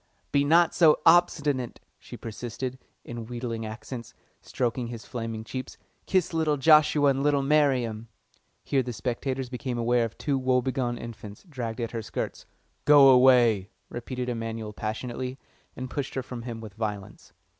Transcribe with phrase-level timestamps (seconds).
[0.31, 5.77] "Be not so obstinate," she persisted, in wheedling accents, stroking his flaming cheeks.
[6.07, 8.07] "Kiss little Joshua and little Miriam."
[8.63, 12.47] Here the spectators became aware of two woebegone infants dragging at her skirts.
[12.85, 15.37] "Go away!" repeated Emanuel passionately,
[15.75, 17.31] and pushed her from him with violence.